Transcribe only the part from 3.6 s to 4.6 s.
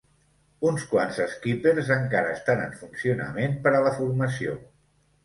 per a la formació.